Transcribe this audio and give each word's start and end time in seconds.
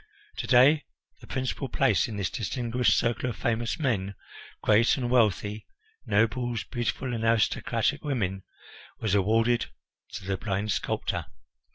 To 0.37 0.47
day 0.47 0.85
the 1.19 1.27
principal 1.27 1.69
place 1.69 2.07
in 2.07 2.17
this 2.17 2.31
distinguished 2.31 2.97
circle 2.97 3.29
of 3.29 3.35
famous 3.37 3.77
men, 3.77 4.15
great 4.63 4.97
and 4.97 5.11
wealthy 5.11 5.67
nobles, 6.07 6.63
beautiful 6.63 7.13
and 7.13 7.23
aristocratic 7.23 8.03
women, 8.03 8.41
was 8.99 9.13
awarded 9.13 9.67
to 10.13 10.25
the 10.25 10.37
blind 10.37 10.71
sculptor. 10.71 11.27